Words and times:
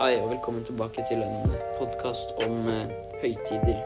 Hei 0.00 0.14
og 0.16 0.30
velkommen 0.30 0.62
tilbake 0.64 1.02
til 1.10 1.20
en 1.20 1.50
podkast 1.76 2.30
om 2.40 2.68
eh, 2.72 2.92
høytider. 3.20 3.82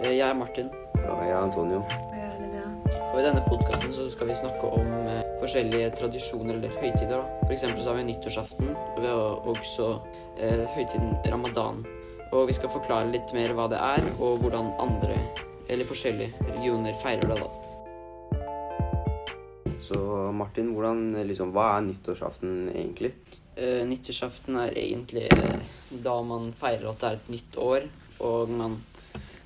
Eh, 0.00 0.14
jeg 0.14 0.24
er 0.24 0.32
Martin, 0.32 0.70
Ja, 0.96 1.16
jeg 1.20 1.28
er 1.34 1.42
Antonio. 1.42 1.82
Og 1.82 2.14
jeg 2.16 2.22
er 2.56 3.02
og 3.12 3.18
i 3.20 3.24
denne 3.26 3.42
podkasten 3.44 3.92
skal 4.14 4.30
vi 4.30 4.36
snakke 4.38 4.70
om 4.78 4.88
eh, 5.10 5.18
forskjellige 5.42 5.90
tradisjoner 5.98 6.54
eller 6.54 6.72
høytider. 6.80 7.18
da. 7.18 7.42
For 7.42 7.52
eksempel 7.52 7.82
så 7.82 7.90
har 7.90 7.98
vi 7.98 8.06
nyttårsaften, 8.08 8.70
og 8.72 9.02
vi 9.04 9.10
har 9.10 9.50
også 9.52 9.90
eh, 10.38 10.64
høytiden 10.72 11.12
ramadan. 11.34 11.84
Og 12.32 12.48
vi 12.48 12.56
skal 12.56 12.72
forklare 12.72 13.12
litt 13.12 13.34
mer 13.36 13.52
hva 13.52 13.68
det 13.68 13.82
er, 13.90 14.08
og 14.16 14.40
hvordan 14.40 14.72
andre 14.80 15.20
eller 15.68 15.84
forskjellige 15.90 16.48
religioner 16.48 16.96
feirer 17.04 17.28
det. 17.28 17.42
da. 17.44 17.48
Så 19.84 20.00
Martin, 20.32 20.72
hvordan, 20.72 21.12
liksom, 21.28 21.52
hva 21.52 21.74
er 21.76 21.90
nyttårsaften 21.90 22.70
egentlig? 22.72 23.12
Eh, 23.58 23.82
nyttårsaften 23.88 24.54
er 24.62 24.76
egentlig 24.78 25.26
eh, 25.34 25.62
da 25.90 26.12
man 26.22 26.52
feirer 26.54 26.92
at 26.92 27.00
det 27.00 27.08
er 27.08 27.16
et 27.16 27.30
nytt 27.32 27.56
år, 27.58 27.86
og 28.22 28.52
man 28.54 28.76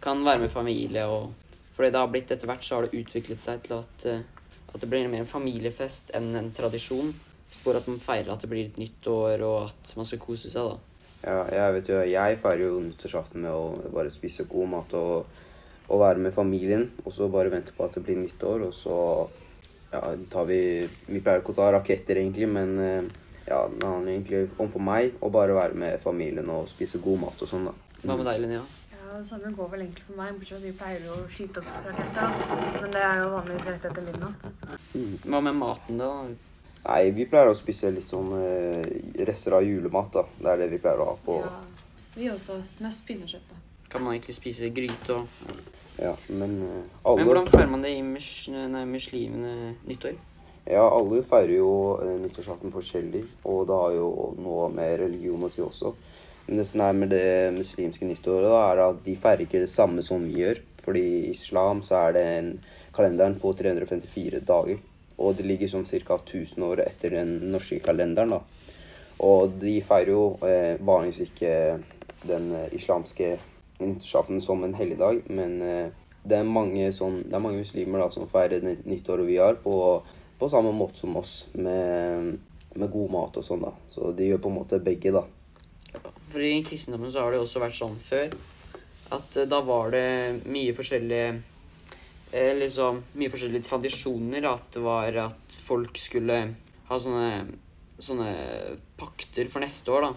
kan 0.05 0.21
være 0.27 0.43
med 0.43 0.53
familie. 0.53 1.07
og 1.07 1.33
Fordi 1.73 1.89
det 1.91 2.01
har 2.01 2.11
blitt 2.13 2.33
etter 2.35 2.51
hvert 2.51 2.67
så 2.67 2.77
har 2.77 2.87
det 2.87 3.01
utviklet 3.01 3.41
seg 3.41 3.63
til 3.65 3.79
at, 3.79 4.05
uh, 4.05 4.51
at 4.75 4.83
det 4.83 4.89
blir 4.91 5.09
mer 5.09 5.25
en 5.25 5.31
familiefest 5.31 6.13
enn 6.19 6.35
en 6.37 6.51
tradisjon. 6.53 7.15
For 7.63 7.79
at 7.79 7.89
man 7.89 8.03
feirer 8.03 8.35
at 8.35 8.45
det 8.45 8.51
blir 8.51 8.69
et 8.69 8.81
nytt 8.81 9.07
år, 9.09 9.45
og 9.47 9.71
at 9.71 9.95
man 9.97 10.09
skal 10.09 10.21
kose 10.21 10.53
seg, 10.53 10.69
da. 10.69 10.77
Ja, 11.23 11.39
jeg 11.55 11.79
vet 11.79 11.89
jo, 11.89 12.03
jeg 12.11 12.39
feirer 12.43 12.67
jo 12.67 12.85
nyttårsaften 12.85 13.47
med 13.47 13.55
å 13.55 13.93
bare 13.95 14.13
spise 14.13 14.45
god 14.51 14.73
mat 14.75 14.95
og, 14.99 15.41
og 15.89 16.05
være 16.05 16.27
med 16.27 16.37
familien. 16.37 16.91
Og 17.07 17.17
så 17.17 17.33
bare 17.33 17.53
vente 17.55 17.73
på 17.77 17.87
at 17.87 17.97
det 17.97 18.05
blir 18.05 18.21
nytt 18.21 18.45
år, 18.45 18.69
og 18.69 18.77
så 18.77 18.99
ja, 19.93 20.05
tar 20.29 20.49
vi 20.49 20.63
Vi 21.09 21.21
pleier 21.21 21.41
ikke 21.41 21.57
å 21.57 21.61
ta 21.63 21.73
raketter, 21.73 22.21
egentlig, 22.21 22.51
men 22.53 22.77
eh, 22.83 23.13
ja, 23.47 23.69
det 23.69 23.89
handler 23.89 24.13
egentlig 24.13 24.45
om 24.59 24.71
for 24.71 24.85
meg 24.85 25.17
å 25.21 25.31
bare 25.33 25.57
være 25.57 25.75
med 25.79 25.99
familien 26.03 26.51
og 26.53 26.69
spise 26.71 27.01
god 27.03 27.25
mat 27.25 27.43
og 27.43 27.51
sånn, 27.51 27.67
da. 27.71 27.75
Hva 28.03 28.17
med 28.19 28.27
deg, 28.29 28.41
Linnea? 28.45 28.63
Ja, 28.93 29.19
Det 29.19 29.27
samme 29.29 29.51
går 29.57 29.69
vel 29.75 29.85
egentlig 29.85 30.07
for 30.07 30.19
meg, 30.19 30.33
bortsett 30.39 30.55
fra 30.55 30.61
at 30.61 30.69
vi 30.69 30.73
pleier 30.79 31.05
jo 31.07 31.17
å 31.19 31.27
skyte 31.31 31.63
opp 31.63 31.89
raketter. 31.89 32.81
Men 32.81 32.95
det 32.95 33.03
er 33.09 33.21
jo 33.23 33.29
vanligvis 33.35 33.69
rett 33.71 33.85
etter 33.91 34.07
midnatt. 34.07 34.49
Mm. 34.95 35.19
Hva 35.27 35.43
med 35.49 35.59
maten, 35.59 36.01
da? 36.01 36.13
Nei, 36.83 37.03
vi 37.15 37.27
pleier 37.31 37.51
å 37.51 37.55
spise 37.55 37.93
litt 37.95 38.09
sånn 38.11 38.33
eh, 38.39 38.89
rester 39.29 39.59
av 39.59 39.67
julemat, 39.67 40.17
da. 40.17 40.25
Det 40.39 40.51
er 40.55 40.65
det 40.65 40.73
vi 40.73 40.81
pleier 40.83 41.03
å 41.03 41.13
ha 41.13 41.19
på 41.27 41.39
Ja, 41.43 41.53
vi 42.17 42.31
også. 42.33 42.59
Mest 42.83 43.07
pinnekjøtt, 43.07 43.47
da. 43.53 43.61
Kan 43.93 44.07
man 44.07 44.17
egentlig 44.17 44.39
spise 44.39 44.71
gryte 44.73 45.19
og 45.19 45.29
Ja, 46.01 46.15
men 46.33 46.57
eh, 46.65 46.83
Men 47.05 47.27
hvordan 47.29 47.51
feirer 47.53 47.71
man 47.71 47.83
det 47.85 47.93
i 47.99 48.03
mus 48.03 48.49
nei, 48.49 48.87
muslimene 48.89 49.75
nyttår? 49.85 50.17
Ja, 50.69 50.85
alle 50.87 51.25
feirer 51.27 51.57
jo 51.57 51.73
eh, 52.03 52.19
nyttårsaften 52.23 52.73
forskjellig, 52.75 53.25
og 53.51 53.65
det 53.67 53.79
har 53.81 53.97
jo 53.97 54.11
noe 54.39 54.69
med 54.75 54.99
religion 55.01 55.43
å 55.43 55.51
si 55.51 55.63
også. 55.65 55.95
Men 56.47 56.61
det 56.61 56.67
som 56.71 56.83
er 56.85 56.95
med 56.99 57.11
det 57.15 57.27
muslimske 57.57 58.07
nyttåret, 58.07 58.51
da, 58.51 58.63
er 58.71 58.85
at 58.87 59.03
de 59.05 59.17
feirer 59.19 59.45
ikke 59.47 59.63
det 59.65 59.73
samme 59.73 60.05
som 60.07 60.23
vi 60.27 60.43
gjør. 60.43 60.63
Fordi 60.83 61.03
i 61.03 61.31
islam 61.31 61.83
så 61.87 62.01
er 62.09 62.17
det 62.17 62.25
en 62.39 62.49
kalenderen 62.95 63.37
på 63.43 63.53
354 63.59 64.43
dager. 64.47 64.81
Og 65.23 65.37
det 65.39 65.47
ligger 65.47 65.71
sånn 65.71 65.87
ca. 65.87 66.19
1000 66.19 66.67
år 66.67 66.83
etter 66.87 67.15
den 67.19 67.37
norske 67.53 67.79
kalenderen, 67.85 68.35
da. 68.35 68.43
Og 69.23 69.55
de 69.63 69.77
feirer 69.87 70.11
jo 70.11 70.25
eh, 70.47 70.79
vanligvis 70.83 71.29
ikke 71.29 71.53
den 72.27 72.51
eh, 72.59 72.73
islamske 72.75 73.37
nyttårsaften 73.83 74.41
som 74.43 74.65
en 74.65 74.75
helligdag, 74.75 75.23
men 75.31 75.61
eh, 75.63 75.93
det, 76.25 76.39
er 76.39 76.49
mange 76.49 76.89
sånn, 76.95 77.21
det 77.27 77.37
er 77.37 77.45
mange 77.45 77.63
muslimer 77.63 78.03
da, 78.03 78.09
som 78.15 78.31
feirer 78.31 78.65
nyttåret 78.83 79.27
vi 79.29 79.39
har, 79.39 79.59
på, 79.63 79.77
på 80.39 80.49
samme 80.51 80.73
måte 80.75 80.99
som 80.99 81.17
oss, 81.21 81.47
med, 81.53 82.33
med 82.75 82.91
god 82.91 83.13
mat 83.13 83.39
og 83.39 83.47
sånn. 83.47 83.63
da. 83.67 83.73
Så 83.93 84.13
de 84.17 84.31
gjør 84.31 84.43
på 84.43 84.53
en 84.53 84.59
måte 84.63 84.81
begge, 84.83 85.13
da. 85.15 85.27
For 86.33 86.41
i 86.41 86.63
kristendommen 86.65 87.13
så 87.13 87.25
har 87.25 87.35
det 87.35 87.43
også 87.43 87.61
vært 87.61 87.77
sånn 87.77 87.99
før 88.01 88.33
at 89.13 89.37
eh, 89.37 89.49
da 89.49 89.61
var 89.65 89.93
det 89.93 90.43
mye 90.49 90.75
forskjellige 90.77 91.33
eh, 92.33 92.53
liksom 92.57 93.03
mye 93.19 93.33
forskjellige 93.33 93.69
tradisjoner. 93.69 94.47
At 94.49 94.73
det 94.77 94.85
var 94.85 95.19
at 95.27 95.59
folk 95.63 96.01
skulle 96.01 96.39
ha 96.89 97.01
sånne, 97.01 97.47
sånne 98.03 98.31
pakter 99.01 99.51
for 99.53 99.65
neste 99.65 99.93
år, 99.93 100.09
da. 100.09 100.13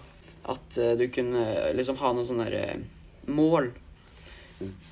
At 0.56 0.78
eh, 0.80 0.94
du 0.98 1.08
kunne 1.12 1.44
liksom 1.76 2.00
ha 2.00 2.14
noen 2.14 2.28
sånne 2.28 2.48
der, 2.52 2.86
mål. 3.26 3.72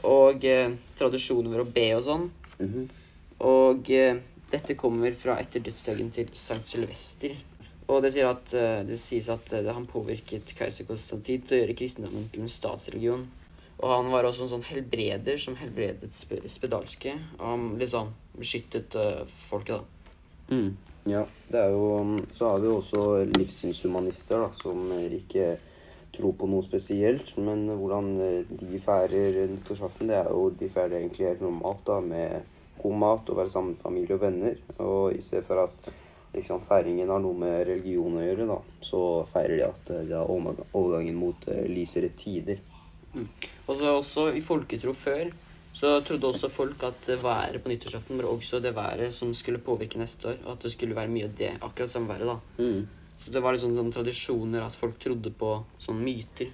Og 0.04 0.44
eh, 0.44 0.76
tradisjoner 0.99 1.54
for 1.54 1.65
å 1.65 1.72
be 1.72 1.88
og 1.97 2.06
sånn. 2.09 2.28
Mhm. 2.60 2.87
Og 3.44 3.88
eh, 3.91 4.20
dette 4.54 4.76
kommer 4.78 5.15
fra 5.19 5.37
etter 5.42 5.62
dødsdagen 5.65 6.12
til 6.15 6.31
Sankt 6.38 6.70
Sylvester. 6.70 7.34
Og 7.88 8.00
det, 8.03 8.15
at, 8.25 8.54
eh, 8.56 8.81
det 8.88 8.98
sies 9.00 9.28
at 9.28 9.53
eh, 9.53 9.66
han 9.69 9.87
påvirket 9.87 10.54
keiser 10.56 10.87
Konstantin 10.88 11.42
til 11.44 11.56
å 11.56 11.60
gjøre 11.62 11.76
kristendommen 11.76 12.31
til 12.32 12.47
en 12.47 12.53
statsreligion. 12.53 13.26
Og 13.82 13.91
han 13.91 14.09
var 14.12 14.25
også 14.25 14.47
en 14.47 14.53
sånn 14.54 14.64
helbreder 14.70 15.37
som 15.43 15.59
helbredet 15.59 16.14
spe 16.16 16.41
spedalske. 16.48 17.12
Og 17.41 17.44
han 17.44 17.66
liksom 17.81 18.14
beskyttet 18.38 18.97
eh, 18.97 19.20
folket, 19.28 19.82
da. 19.82 20.16
Mm. 20.54 20.72
Ja, 21.09 21.26
det 21.50 21.60
er 21.60 21.72
jo 21.72 22.20
Så 22.32 22.48
har 22.48 22.62
vi 22.62 22.69
også 22.72 23.03
livssynshumanister, 23.34 24.47
da, 24.47 24.48
som 24.56 24.88
ikke 24.94 25.59
tror 26.14 26.32
på 26.38 26.48
noe 26.48 26.64
spesielt. 26.64 27.34
Men 27.37 27.66
hvordan 27.69 28.14
de 28.48 28.81
feirer 28.81 29.44
nyttårsaften, 29.53 30.09
det 30.09 30.22
er 30.22 30.32
jo 30.32 30.48
De 30.56 30.70
feirer 30.72 31.03
egentlig 31.03 31.28
helt 31.28 31.44
normalt, 31.44 31.84
da, 31.84 32.00
med 32.00 32.53
god 32.83 32.97
mat 33.01 33.31
og 33.31 33.39
være 33.41 33.53
sammen 33.53 33.75
med 33.75 33.85
familie 33.85 34.17
og 34.17 34.25
venner. 34.25 34.59
Og 34.79 35.15
i 35.15 35.23
stedet 35.23 35.47
for 35.47 35.65
at 35.65 35.93
liksom 36.35 36.65
feiringen 36.69 37.11
har 37.11 37.23
noe 37.23 37.39
med 37.39 37.67
religion 37.69 38.19
å 38.19 38.25
gjøre, 38.25 38.49
da, 38.51 38.59
så 38.83 39.01
feirer 39.33 39.57
de 39.57 39.67
at 39.69 39.93
eh, 39.95 40.07
det 40.11 40.19
er 40.19 40.31
overgangen 40.35 41.19
mot 41.19 41.49
eh, 41.53 41.67
lysere 41.71 42.11
tider. 42.19 42.62
Og 43.15 43.79
så 43.79 43.93
også 43.95 44.29
i 44.35 44.43
folketro 44.43 44.95
før 44.99 45.31
så 45.75 45.97
trodde 46.07 46.29
også 46.29 46.51
folk 46.55 46.83
at 46.87 47.09
været 47.19 47.59
på 47.62 47.71
nyttårsaften 47.71 48.21
var 48.21 48.29
også 48.31 48.61
det 48.62 48.77
været 48.77 49.15
som 49.15 49.33
skulle 49.35 49.59
påvirke 49.59 49.99
neste 49.99 50.29
år. 50.31 50.37
Og 50.45 50.53
at 50.53 50.67
det 50.67 50.71
skulle 50.75 50.95
være 50.95 51.11
mye 51.11 51.27
av 51.27 51.33
det, 51.39 51.51
akkurat 51.67 51.91
samme 51.91 52.12
været, 52.12 52.31
da. 52.31 52.62
Mm. 52.62 52.85
Så 53.25 53.33
det 53.35 53.43
var 53.43 53.56
liksom 53.56 53.75
sånne 53.75 53.95
tradisjoner 53.95 54.62
at 54.62 54.77
folk 54.77 55.01
trodde 55.03 55.33
på 55.35 55.56
sånne 55.83 56.06
myter. 56.06 56.53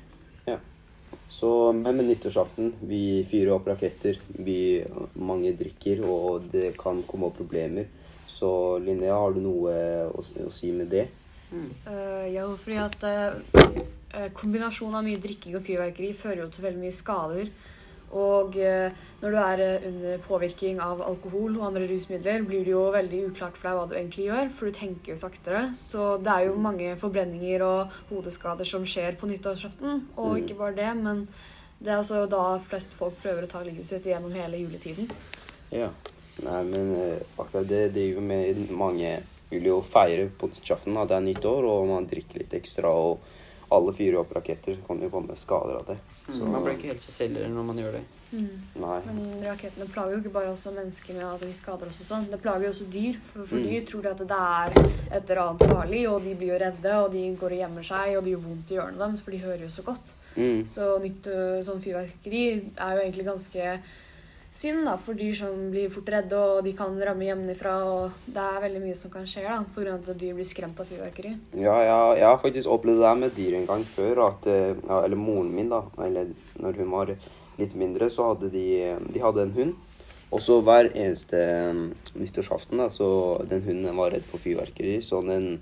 Så, 1.31 1.73
men 1.73 1.97
med 1.97 2.09
nyttårsaften, 2.09 2.75
vi 2.91 3.23
fyrer 3.31 3.55
opp 3.55 3.69
raketter, 3.71 4.19
vi, 4.43 4.83
mange 5.15 5.55
drikker, 5.57 6.03
og 6.05 6.51
det 6.53 6.75
kan 6.81 7.05
komme 7.09 7.31
opp 7.31 7.39
problemer. 7.39 7.87
Så 8.29 8.51
Linnea, 8.83 9.15
har 9.15 9.37
du 9.37 9.41
noe 9.45 9.75
å, 10.11 10.25
å 10.47 10.53
si 10.55 10.73
med 10.75 10.91
det? 10.93 11.07
Eh, 11.53 12.27
ja, 12.35 12.47
fordi 12.63 12.79
at 12.79 13.03
uh, 13.07 14.29
kombinasjonen 14.37 14.99
av 15.01 15.07
mye 15.07 15.21
drikking 15.23 15.57
og 15.59 15.67
fyrverkeri 15.67 16.13
fører 16.19 16.45
jo 16.45 16.51
til 16.55 16.67
veldig 16.67 16.83
mye 16.83 16.99
skader. 16.99 17.51
Og 18.11 18.57
eh, 18.59 18.91
når 19.21 19.31
du 19.31 19.39
er 19.39 19.63
eh, 19.63 19.87
under 19.87 20.19
påvirkning 20.25 20.81
av 20.83 21.03
alkohol 21.07 21.59
og 21.61 21.67
andre 21.69 21.87
rusmidler, 21.87 22.43
blir 22.43 22.65
det 22.67 22.73
jo 22.73 22.83
veldig 22.91 23.21
uklart 23.31 23.57
for 23.59 23.69
deg 23.69 23.79
hva 23.79 23.87
du 23.91 23.95
egentlig 23.95 24.27
gjør, 24.27 24.51
for 24.59 24.67
du 24.67 24.79
tenker 24.81 25.13
jo 25.15 25.21
saktere. 25.21 25.63
Så 25.79 26.17
det 26.23 26.33
er 26.35 26.49
jo 26.49 26.57
mange 26.59 26.97
forbrenninger 26.99 27.63
og 27.67 27.95
hodeskader 28.11 28.67
som 28.67 28.87
skjer 28.89 29.19
på 29.21 29.31
nyttårsaften. 29.31 30.07
Og 30.17 30.33
Mm. 30.35 30.41
ikke 30.43 30.59
bare 30.59 30.75
det, 30.75 30.91
men 31.03 31.29
det 31.79 31.93
er 31.93 31.99
altså 32.03 32.27
da 32.29 32.59
flest 32.59 32.93
folk 32.99 33.15
prøver 33.23 33.47
å 33.47 33.51
ta 33.51 33.63
livet 33.63 33.87
sitt 33.87 34.05
gjennom 34.05 34.33
hele 34.35 34.59
juletiden. 34.59 35.11
Ja. 35.71 35.91
Nei, 36.41 36.63
men 36.65 36.95
eh, 36.97 37.23
akkurat 37.39 37.69
det 37.69 37.93
driver 37.95 38.21
med 38.25 38.71
mange 38.71 39.23
vil 39.51 39.67
jo 39.67 39.83
feire 39.83 40.29
på 40.39 40.49
nyttårsaften 40.49 40.97
at 40.97 41.09
det 41.09 41.17
er 41.17 41.27
nytt 41.27 41.45
år, 41.45 41.65
og 41.69 41.89
man 41.89 42.07
drikker 42.07 42.39
litt 42.39 42.55
ekstra, 42.55 42.91
og 42.91 43.21
alle 43.71 43.93
fyrer 43.93 44.21
opp 44.23 44.33
raketter, 44.35 44.75
så 44.79 44.87
kan 44.87 44.99
det 44.99 45.11
jo 45.11 45.15
komme 45.19 45.37
skader 45.37 45.77
av 45.79 45.87
det. 45.91 45.99
Så, 46.31 46.47
Man 46.47 46.63
blir 46.65 46.77
ikke 46.79 46.93
helt 46.95 47.03
seg 47.03 47.15
selv 47.15 47.47
når 47.51 47.65
man 47.73 47.79
gjør 47.83 47.93
det. 47.99 48.03
Nei. 48.31 48.99
Men 49.09 49.41
rakettene 49.43 49.89
plager 49.91 50.13
jo 50.15 50.19
ikke 50.23 50.33
bare 50.37 50.53
også 50.53 50.71
mennesker 50.77 51.17
med 51.17 51.25
at 51.27 51.41
de 51.43 51.53
skader 51.57 51.89
oss 51.91 51.99
og 52.05 52.07
sånn. 52.07 52.29
Det 52.31 52.39
plager 52.45 52.69
jo 52.69 52.71
også 52.71 52.87
dyr. 52.93 53.17
For, 53.33 53.47
for 53.51 53.57
Mm. 53.59 53.65
dyr 53.67 53.87
tror 53.89 54.03
de 54.03 54.11
at 54.13 54.19
det 54.19 54.39
er 54.39 55.17
et 55.17 55.31
eller 55.31 55.41
annet 55.43 55.65
farlig, 55.73 56.03
og 56.09 56.23
de 56.23 56.35
blir 56.39 56.53
jo 56.53 56.61
redde, 56.63 56.93
og 57.05 57.11
de 57.13 57.25
går 57.41 57.51
og 57.57 57.59
gjemmer 57.63 57.83
seg, 57.91 58.17
og 58.17 58.23
det 58.25 58.31
gjør 58.37 58.45
vondt 58.47 58.71
i 58.71 58.79
ørene 58.79 58.99
deres, 59.03 59.21
for 59.21 59.31
de 59.35 59.39
hører 59.43 59.65
jo 59.67 59.69
så 59.69 59.83
godt. 59.83 60.13
Mm. 60.37 60.61
Så 60.67 60.87
nytt 61.03 61.27
øh, 61.27 61.65
sånn 61.67 61.83
fyrverkeri 61.83 62.45
er 62.79 62.95
jo 62.95 63.03
egentlig 63.03 63.27
ganske 63.27 63.81
synd 64.51 64.83
da, 64.87 64.97
for 64.99 65.19
dyr 65.19 65.35
som 65.39 65.59
blir 65.71 65.91
fort 65.95 66.09
redde, 66.11 66.39
og 66.39 66.65
de 66.67 66.73
kan 66.77 66.97
ramme 67.07 67.27
hjemmefra, 67.27 67.75
og 67.87 68.31
det 68.35 68.43
er 68.43 68.65
veldig 68.65 68.83
mye 68.83 68.97
som 68.99 69.13
kan 69.13 69.29
skje 69.29 69.45
da, 69.47 69.61
av 69.63 69.93
at 70.01 70.09
dyr 70.19 70.35
blir 70.39 70.49
skremt 70.49 70.81
av 70.83 70.91
fyrverkeri. 70.91 71.37
Ja, 71.55 71.77
ja, 71.87 72.01
jeg 72.19 72.27
har 72.27 72.41
faktisk 72.43 72.71
opplevd 72.73 73.05
det 73.05 73.13
med 73.21 73.37
dyr 73.37 73.59
en 73.61 73.69
gang 73.69 73.85
før. 73.95 74.25
At, 74.27 74.49
eh, 74.51 74.75
ja, 74.75 75.05
eller 75.05 75.21
moren 75.21 75.55
min, 75.55 75.71
da. 75.71 75.85
Eller 76.03 76.35
når 76.59 76.83
hun 76.83 76.91
var 76.91 77.15
litt 77.61 77.79
mindre, 77.79 78.11
så 78.11 78.33
hadde 78.33 78.51
de, 78.51 78.67
de 79.15 79.23
hadde 79.23 79.47
en 79.47 79.55
hund. 79.55 79.79
Og 80.31 80.43
så 80.43 80.61
hver 80.63 80.93
eneste 80.95 81.39
mm, 81.75 81.87
nyttårsaften, 82.23 82.79
da, 82.79 82.91
så 82.91 83.09
den 83.51 83.65
hunden 83.67 83.97
var 83.99 84.13
redd 84.15 84.27
for 84.27 84.43
fyrverkeri. 84.43 85.01
Så 85.03 85.23
den, 85.27 85.61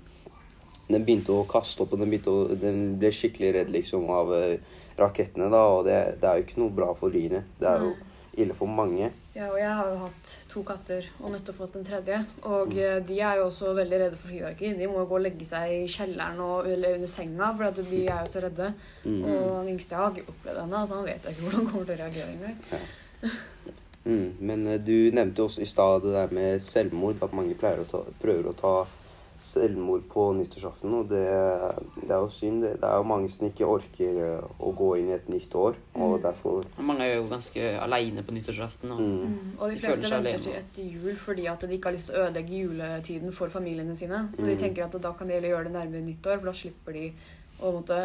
den 0.89 1.05
begynte 1.05 1.33
å 1.33 1.47
kaste 1.49 1.85
opp, 1.85 1.93
og 1.93 2.01
den, 2.01 2.13
å, 2.29 2.37
den 2.57 2.83
ble 3.01 3.13
skikkelig 3.13 3.55
redd 3.55 3.73
liksom 3.73 4.09
av 4.13 4.33
eh, 4.37 4.59
rakettene, 4.97 5.49
da. 5.53 5.65
Og 5.77 5.85
det, 5.85 5.97
det 6.21 6.29
er 6.29 6.37
jo 6.37 6.47
ikke 6.47 6.61
noe 6.65 6.77
bra 6.81 6.93
for 6.97 7.13
dyrene. 7.13 7.45
Det 7.61 7.69
er 7.69 7.85
jo 7.85 7.95
ille 8.43 8.55
for 8.57 8.69
mange. 8.71 9.09
Ja, 9.35 9.47
og 9.51 9.57
jeg 9.59 9.69
har 9.77 9.89
jo 9.91 9.97
hatt 10.03 10.31
to 10.51 10.63
katter 10.67 11.05
og 11.19 11.31
nettopp 11.33 11.59
fått 11.61 11.75
en 11.79 11.85
tredje. 11.87 12.19
Og 12.43 12.73
Mm. 12.73 13.05
de 13.07 13.19
er 13.19 13.35
jo 13.39 13.45
også 13.45 13.73
veldig 13.77 13.99
redde 14.01 14.17
for 14.17 14.27
fyrverkeri. 14.33 14.73
De 14.79 14.87
må 14.87 14.99
jo 14.99 15.05
gå 15.11 15.15
og 15.19 15.21
legge 15.25 15.45
seg 15.45 15.71
i 15.71 15.87
kjelleren 15.87 16.39
og, 16.39 16.67
eller 16.67 16.95
under 16.95 17.07
senga, 17.07 17.51
for 17.57 17.71
de 17.83 18.05
er 18.07 18.23
jo 18.25 18.31
så 18.33 18.43
redde. 18.43 18.73
Mm. 19.05 19.23
Og 19.23 19.65
den 19.65 19.73
yngste 19.75 19.95
jeg 19.95 20.03
har 20.03 20.11
ikke 20.15 20.33
opplevd 20.33 20.61
henne, 20.63 20.87
så 20.87 20.95
han 20.95 21.05
vet 21.05 21.29
ikke 21.29 21.41
hvordan 21.45 21.59
han 21.59 21.71
kommer 21.71 21.85
til 21.85 21.95
å 21.95 22.03
reagere 22.03 22.31
engang. 22.33 22.57
Mm. 24.05 24.29
Men 24.39 24.67
eh, 24.67 24.79
du 24.79 25.11
nevnte 25.13 25.43
også 25.43 25.61
i 25.61 25.69
stad 25.69 26.01
det 26.05 26.13
der 26.15 26.31
med 26.33 26.63
selvmord, 26.63 27.21
at 27.21 27.33
mange 27.35 27.55
å 27.55 27.85
ta, 27.89 28.03
prøver 28.21 28.49
å 28.49 28.55
ta 28.57 28.73
selvmord 29.39 30.03
på 30.11 30.25
nyttårsaften. 30.35 30.93
Og 30.99 31.09
det, 31.09 31.23
det 32.01 32.11
er 32.11 32.19
jo 32.19 32.29
synd. 32.33 32.61
Det, 32.65 32.73
det 32.81 32.89
er 32.89 32.97
jo 32.99 33.05
mange 33.07 33.29
som 33.31 33.47
ikke 33.47 33.67
orker 33.69 34.19
eh, 34.25 34.49
å 34.59 34.71
gå 34.75 34.89
inn 34.99 35.09
i 35.13 35.15
et 35.15 35.29
nytt 35.31 35.55
år. 35.55 35.79
Og 35.95 36.17
Mm. 36.19 36.21
derfor 36.23 36.65
Mange 36.83 37.05
er 37.07 37.15
jo 37.15 37.27
ganske 37.31 37.63
aleine 37.79 38.23
på 38.23 38.33
nyttårsaften. 38.35 38.91
Og 38.91 38.99
mm. 38.99 39.17
Mm. 39.23 39.51
Og 39.59 39.69
de 39.69 39.75
De 39.75 39.81
fleste 39.85 40.07
seg 40.11 40.23
venter 40.23 40.43
til 40.43 40.53
etter 40.59 40.83
jul 40.93 41.15
fordi 41.15 41.45
at 41.47 41.61
de 41.61 41.73
ikke 41.77 41.89
har 41.91 41.95
lyst 41.97 42.09
til 42.11 42.15
å 42.19 42.23
ødelegge 42.27 42.61
juletiden 42.65 43.31
for 43.33 43.49
familiene 43.49 43.95
sine. 43.95 44.27
Så 44.33 44.45
de 44.45 44.53
Mm. 44.55 44.59
tenker 44.59 44.85
at 44.85 45.01
da 45.01 45.11
kan 45.13 45.27
de 45.27 45.33
heller 45.33 45.49
gjøre 45.55 45.63
det 45.69 45.73
nærmere 45.73 46.01
nyttår, 46.05 46.39
for 46.39 46.45
da 46.51 46.53
slipper 46.53 46.93
de 46.93 47.11
å 47.59 47.71
måtte 47.75 47.99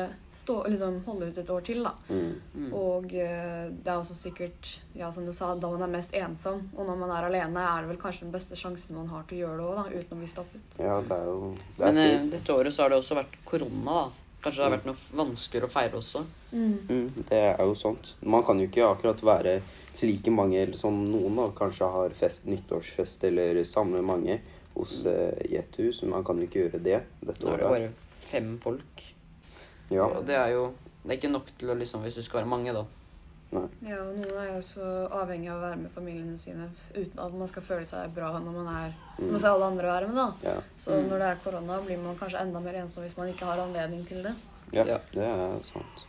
stå, 0.44 0.56
liksom, 0.68 0.98
holde 1.06 1.30
ut 1.30 1.38
et 1.38 1.50
år 1.50 1.62
til. 1.64 1.84
da. 1.84 1.92
Mm. 2.08 2.32
Mm. 2.54 2.72
Og 2.76 3.04
uh, 3.04 3.62
det 3.70 3.90
er 3.90 3.94
også 3.96 4.16
sikkert, 4.18 4.74
ja, 4.92 5.10
som 5.12 5.26
du 5.26 5.32
sa, 5.32 5.54
da 5.56 5.70
man 5.72 5.86
er 5.86 5.92
mest 5.94 6.14
ensom. 6.18 6.66
Og 6.76 6.88
når 6.88 6.98
man 7.00 7.14
er 7.16 7.28
alene, 7.30 7.62
er 7.62 7.84
det 7.84 7.92
vel 7.94 8.02
kanskje 8.02 8.26
den 8.26 8.34
beste 8.34 8.58
sjansen 8.58 8.98
man 8.98 9.08
har 9.12 9.24
til 9.28 9.40
å 9.40 9.46
gjøre 9.46 9.62
det 9.62 9.70
òg, 9.70 9.94
uten 9.94 10.18
å 10.18 10.20
bli 10.20 10.28
stoppet. 10.30 10.82
Ja, 10.82 10.98
det 11.00 11.16
er 11.16 11.30
jo 11.30 11.54
det 11.54 11.80
er 11.80 11.86
Men 11.86 12.02
eh, 12.02 12.28
dette 12.34 12.58
året 12.58 12.76
så 12.76 12.84
har 12.84 12.92
det 12.92 13.00
også 13.00 13.18
vært 13.22 13.40
korona, 13.48 14.02
da. 14.02 14.04
Kanskje 14.44 14.60
det 14.60 14.64
har 14.66 14.74
vært 14.74 14.88
noe 14.90 15.20
vanskeligere 15.22 15.70
å 15.70 15.72
feire 15.72 15.96
også. 16.02 16.20
Mm. 16.52 16.74
Mm, 16.90 17.22
det 17.30 17.38
er 17.54 17.62
jo 17.64 17.78
sånt. 17.80 18.10
Man 18.20 18.44
kan 18.44 18.60
jo 18.60 18.68
ikke 18.68 18.90
akkurat 18.90 19.24
være 19.24 19.54
like 20.04 20.34
mange 20.34 20.58
eller 20.60 20.76
som 20.76 20.98
noen 21.08 21.38
da, 21.40 21.48
kanskje 21.56 21.88
har 21.94 22.12
fest, 22.18 22.44
nyttårsfest 22.50 23.24
eller 23.30 23.62
samle 23.64 24.02
mange 24.04 24.42
hos, 24.74 24.98
eh, 25.08 25.32
i 25.48 25.56
ett 25.56 25.80
hus. 25.80 26.02
Men 26.02 26.18
man 26.18 26.28
kan 26.28 26.42
jo 26.42 26.50
ikke 26.50 26.66
gjøre 26.66 26.82
det 26.84 27.00
dette 27.24 27.40
Nå 27.40 27.54
er 27.54 27.62
det 27.62 27.72
bare 27.72 27.90
fem 28.28 28.54
folk. 28.60 29.04
Ja. 29.90 30.04
Og 30.06 30.24
det 30.26 30.34
er 30.36 30.48
jo 30.54 30.72
Det 31.04 31.10
er 31.12 31.16
ikke 31.18 31.32
nok 31.34 31.50
til 31.58 31.68
å 31.68 31.74
liksom 31.76 32.00
Hvis 32.02 32.14
du 32.16 32.22
skal 32.22 32.40
være 32.40 32.48
mange, 32.48 32.72
da. 32.72 32.84
Ja, 33.54 34.00
og 34.02 34.16
noen 34.16 34.38
er 34.40 34.48
jo 34.56 34.62
så 34.66 34.86
avhengig 35.14 35.50
av 35.52 35.58
å 35.60 35.64
være 35.68 35.76
med 35.82 35.90
familiene 35.94 36.38
sine 36.38 36.64
uten 36.96 37.18
at 37.22 37.34
man 37.38 37.46
skal 37.46 37.62
føle 37.62 37.86
seg 37.86 38.14
bra 38.16 38.32
når 38.40 38.52
man 38.56 38.66
er 38.74 38.94
Mm. 39.20 39.28
man 39.30 39.38
seg 39.38 39.50
alle 39.52 39.66
andre 39.70 39.86
være 39.92 40.08
med, 40.08 40.16
da. 40.16 40.32
Ja. 40.42 40.54
Så 40.76 40.90
Mm. 40.90 41.08
når 41.10 41.18
det 41.18 41.28
er 41.28 41.36
korona, 41.44 41.80
blir 41.86 41.98
man 42.02 42.16
kanskje 42.18 42.40
enda 42.40 42.60
mer 42.60 42.74
ensom 42.74 43.04
hvis 43.04 43.16
man 43.16 43.28
ikke 43.28 43.44
har 43.46 43.58
anledning 43.62 44.04
til 44.08 44.22
det. 44.24 44.34
Ja, 44.72 44.84
Ja. 44.84 44.98
det 45.12 45.22
er 45.22 45.60
sant. 45.62 46.06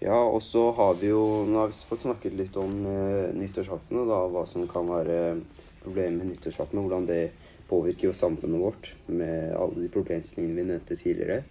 Ja, 0.00 0.16
og 0.16 0.40
så 0.42 0.74
har 0.74 0.94
vi 0.94 1.08
jo 1.12 1.44
Nå 1.46 1.58
har 1.60 1.68
vi 1.68 1.74
fått 1.88 2.02
snakket 2.02 2.36
litt 2.36 2.56
om 2.56 2.86
eh, 2.86 3.32
nyttårsaften, 3.36 3.98
og 4.00 4.08
da 4.08 4.20
hva 4.32 4.46
som 4.48 4.66
kan 4.66 4.88
være 4.88 5.40
problemet 5.84 6.18
med 6.24 6.26
nyttårsaften, 6.32 6.78
og 6.78 6.88
hvordan 6.88 7.06
det 7.06 7.30
påvirker 7.68 8.08
jo 8.08 8.12
samfunnet 8.12 8.60
vårt 8.60 8.94
med 9.06 9.54
alle 9.54 9.74
de 9.82 9.88
problemstillingene 9.88 10.56
vi 10.56 10.64
nevnte 10.72 10.96
tidligere. 10.96 11.44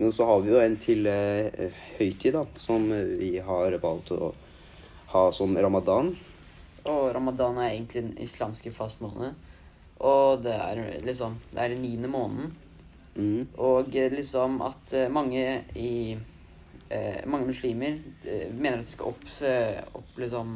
Men 0.00 0.12
så 0.16 0.24
har 0.24 0.40
vi 0.40 0.48
jo 0.54 0.60
en 0.62 0.78
til 0.80 1.04
eh, 1.10 1.74
høytid, 1.98 2.32
da, 2.32 2.46
som 2.56 2.86
vi 2.88 3.34
har 3.44 3.74
valgt 3.82 4.14
å 4.16 4.30
ha 5.12 5.24
som 5.36 5.52
ramadan. 5.60 6.14
Og 6.88 7.10
ramadan 7.12 7.58
er 7.60 7.74
egentlig 7.74 8.06
den 8.06 8.14
islamske 8.24 8.72
fastmåneden. 8.72 9.36
Og 10.00 10.40
det 10.40 10.54
er 10.56 10.78
liksom 11.04 11.34
Det 11.50 11.60
er 11.60 11.74
den 11.74 11.82
niende 11.84 12.08
måneden. 12.08 12.54
Mm. 13.20 13.48
Og 13.60 13.92
eh, 13.92 14.08
liksom 14.14 14.62
at 14.64 14.94
eh, 14.96 15.10
mange 15.12 15.42
i 15.76 16.14
eh, 16.14 17.20
Mange 17.26 17.50
muslimer 17.50 17.98
eh, 18.24 18.48
mener 18.54 18.78
at 18.80 18.86
de 18.86 18.92
skal 18.94 19.10
opp, 19.10 19.26
opp 20.00 20.20
liksom 20.22 20.54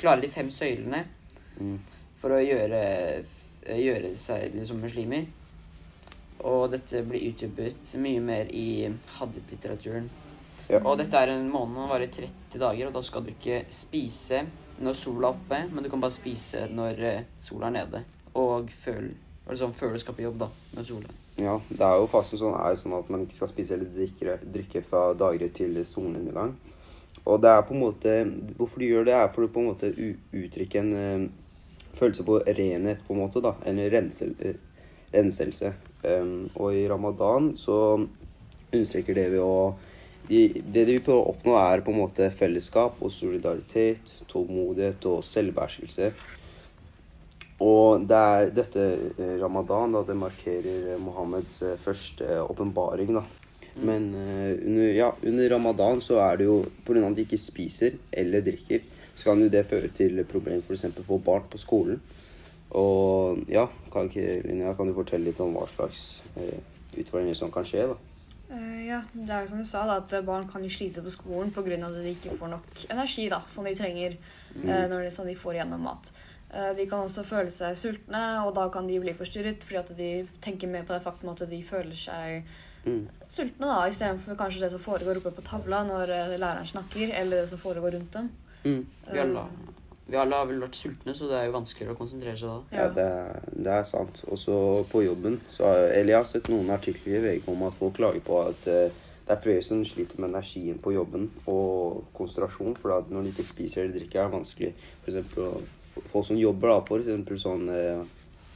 Klare 0.00 0.22
de 0.24 0.32
fem 0.32 0.48
søylene 0.50 1.04
Mm. 1.60 1.76
for 2.16 2.32
å 2.32 2.38
gjøre, 2.40 2.78
gjøre 3.68 4.14
seg 4.16 4.54
liksom 4.54 4.78
muslimer. 4.80 5.26
Og 6.46 6.70
dette 6.72 7.02
blir 7.04 7.28
utdypet 7.30 7.94
mye 8.00 8.20
mer 8.24 8.50
i 8.56 8.88
haddit-litteraturen. 9.18 10.08
Ja. 10.70 10.78
Og 10.86 10.96
dette 11.00 11.18
er 11.18 11.32
en 11.32 11.48
måned 11.50 11.76
som 11.76 11.90
varer 11.90 12.10
30 12.12 12.60
dager, 12.62 12.88
og 12.88 12.94
da 12.94 13.02
skal 13.02 13.24
du 13.26 13.32
ikke 13.32 13.64
spise 13.74 14.44
når 14.80 14.96
sola 14.96 15.28
er 15.28 15.34
oppe, 15.34 15.58
men 15.72 15.84
du 15.84 15.90
kan 15.92 16.00
bare 16.00 16.14
spise 16.14 16.64
når 16.72 17.02
eh, 17.04 17.24
sola 17.42 17.68
er 17.68 17.74
nede. 17.74 18.02
Og 18.38 18.70
føl, 18.84 19.10
liksom, 19.50 19.74
før 19.76 19.92
du 19.92 20.00
skal 20.00 20.16
på 20.16 20.24
jobb, 20.24 20.38
da, 20.44 20.48
når 20.76 20.86
sola 20.86 21.16
Ja, 21.40 21.56
det 21.68 21.82
er 21.84 21.98
jo 21.98 22.08
fasten 22.12 22.40
sånn, 22.40 22.56
er 22.56 22.78
sånn 22.78 22.94
at 22.96 23.10
man 23.12 23.24
ikke 23.24 23.36
skal 23.40 23.50
spise 23.50 23.76
eller 23.76 23.90
drikke, 23.96 24.38
drikke 24.44 24.84
fra 24.86 25.10
daggry 25.18 25.50
til 25.56 25.76
solnedgang. 25.88 26.54
Og 27.26 27.42
det 27.42 27.50
er 27.50 27.66
på 27.66 27.74
en 27.74 27.82
måte 27.82 28.12
Hvorfor 28.56 28.80
du 28.80 28.86
gjør 28.86 29.04
det, 29.08 29.14
er 29.18 29.32
for 29.34 29.44
å 29.44 29.50
på 29.52 29.60
en 29.60 29.70
måte 29.72 29.90
uttrykke 29.92 30.80
en 30.80 30.92
ø, 30.96 31.08
følelse 31.98 32.24
på 32.24 32.38
renhet, 32.46 33.02
på 33.04 33.16
en 33.16 33.20
måte, 33.20 33.42
da. 33.44 33.56
En 33.68 33.80
rensel, 33.92 34.32
eh, 34.38 34.56
renselse. 35.14 35.72
Og 36.56 36.74
i 36.74 36.86
ramadan 36.88 37.50
så 37.60 37.76
understreker 38.70 39.18
det 39.18 39.28
vi 39.34 39.40
å 39.44 39.54
Det 40.30 40.62
de 40.72 40.84
vil 40.86 41.02
prøve 41.02 41.24
å 41.24 41.32
oppnå, 41.32 41.56
er 41.58 41.80
på 41.82 41.90
en 41.90 41.98
måte 42.04 42.28
fellesskap 42.30 43.00
og 43.02 43.10
solidaritet, 43.10 44.12
tålmodighet 44.30 45.06
og 45.10 45.24
selvbeherskelse. 45.26 46.12
Og 47.60 48.06
det 48.08 48.16
er 48.16 48.52
dette 48.54 48.84
eh, 49.18 49.34
ramadan, 49.40 49.92
da, 49.92 50.04
det 50.06 50.16
markerer 50.16 50.94
Mohammeds 51.02 51.58
eh, 51.66 51.74
første 51.82 52.38
åpenbaring, 52.46 53.10
da. 53.18 53.24
Men 53.84 54.06
eh, 54.14 54.54
under, 54.54 54.86
ja, 54.96 55.10
under 55.26 55.50
ramadan 55.50 56.00
så 56.00 56.20
er 56.24 56.40
det 56.40 56.48
jo 56.48 56.62
pga. 56.86 57.02
at 57.04 57.18
de 57.18 57.26
ikke 57.26 57.40
spiser 57.40 57.98
eller 58.12 58.46
drikker, 58.46 58.86
så 59.14 59.32
kan 59.32 59.42
jo 59.42 59.50
det 59.52 59.66
føre 59.68 59.90
til 59.92 60.22
problemer 60.24 60.64
f.eks. 60.64 60.86
For, 60.94 61.06
for 61.10 61.26
barn 61.26 61.50
på 61.50 61.60
skolen. 61.60 62.00
Og 62.78 63.40
ja, 63.50 63.64
kan 63.90 64.06
ikke 64.06 64.42
Linnea, 64.44 64.74
kan 64.78 64.86
du 64.86 64.94
fortelle 64.94 65.30
litt 65.30 65.40
om 65.42 65.56
hva 65.56 65.66
slags 65.72 66.22
eh, 66.38 66.60
utfordringer 67.00 67.38
som 67.38 67.50
kan 67.54 67.66
skje, 67.66 67.88
da? 67.90 67.98
Uh, 68.50 68.80
ja, 68.82 69.00
det 69.14 69.30
er 69.30 69.44
jo 69.44 69.50
som 69.52 69.62
du 69.62 69.66
sa, 69.66 69.84
da, 69.86 70.00
at 70.02 70.26
barn 70.26 70.48
kan 70.50 70.62
jo 70.66 70.70
slite 70.70 71.02
på 71.02 71.12
skolen 71.14 71.52
pga. 71.54 71.76
at 71.86 71.98
de 71.98 72.14
ikke 72.14 72.38
får 72.38 72.50
nok 72.50 72.84
energi 72.90 73.28
da, 73.30 73.42
som 73.46 73.66
de 73.66 73.74
trenger 73.78 74.16
eh, 74.16 74.86
når 74.90 75.06
de, 75.06 75.10
som 75.14 75.26
de 75.26 75.36
får 75.38 75.60
gjennom 75.60 75.82
mat. 75.86 76.12
Uh, 76.50 76.72
de 76.78 76.86
kan 76.90 77.06
også 77.06 77.26
føle 77.26 77.50
seg 77.54 77.76
sultne, 77.78 78.24
og 78.46 78.54
da 78.54 78.66
kan 78.74 78.90
de 78.90 78.98
bli 79.02 79.14
forstyrret 79.14 79.62
fordi 79.66 79.82
at 79.82 79.94
de 79.98 80.10
tenker 80.42 80.70
mer 80.70 80.86
på 80.86 80.94
det 80.96 81.04
faktum 81.06 81.30
at 81.34 81.46
de 81.50 81.62
føler 81.66 81.98
seg 81.98 82.50
Mm. 82.80 83.02
sultne, 83.28 83.66
da, 83.66 83.88
istedenfor 83.88 84.38
kanskje 84.40 84.62
det 84.62 84.70
som 84.72 84.80
foregår 84.80 85.18
oppe 85.20 85.34
på 85.36 85.42
tavla 85.44 85.82
når 85.84 86.14
læreren 86.40 86.64
snakker, 86.66 87.10
eller 87.12 87.42
det 87.42 87.50
som 87.50 87.60
foregår 87.60 87.92
rundt 87.92 88.14
dem. 88.14 88.30
Mm. 88.64 88.86
Alle, 89.12 89.42
vi 90.10 90.16
alle 90.18 90.34
har 90.40 90.46
vel 90.50 90.60
vært 90.64 90.74
sultne, 90.78 91.14
så 91.14 91.28
det 91.30 91.36
er 91.38 91.44
jo 91.46 91.52
vanskeligere 91.54 91.94
å 91.94 91.98
konsentrere 92.00 92.36
seg 92.40 92.48
da. 92.48 92.76
Ja, 92.76 92.88
det, 92.96 93.04
er- 93.04 93.54
det 93.64 93.72
er 93.76 93.84
sant. 93.86 94.22
Også 94.28 94.56
på 94.90 95.04
jobben. 95.06 95.40
Så 95.50 95.64
har- 95.68 95.88
eller 95.94 96.12
jeg 96.14 96.18
har 96.18 96.28
sett 96.32 96.48
noen 96.50 96.70
artikler 96.74 97.18
i 97.18 97.22
VG 97.38 97.48
om 97.52 97.62
at 97.68 97.74
folk 97.78 97.94
klager 97.96 98.20
på 98.26 98.40
at 98.48 98.66
uh, 98.66 98.90
det 99.26 99.36
er 99.36 99.42
flere 99.44 99.62
som 99.62 99.84
sliter 99.86 100.18
med 100.18 100.30
energien 100.32 100.78
på 100.82 100.92
jobben 100.96 101.28
og 101.46 102.04
konsentrasjon. 102.18 102.74
For 102.82 102.96
at 102.98 103.10
når 103.14 103.22
de 103.28 103.34
ikke 103.36 103.46
spiser 103.46 103.84
eller 103.84 103.94
drikker, 104.00 104.20
er 104.24 104.30
det 104.30 104.38
vanskelig 104.40 104.72
for 105.04 105.10
eksempel, 105.12 105.44
å 105.44 105.92
få 105.94 106.02
folk 106.14 106.26
som 106.26 106.36
jobber 106.40 106.68
da, 106.74 106.80
på 106.86 106.98
eksempel 106.98 107.38
sånn 107.38 107.68
uh, 107.70 108.02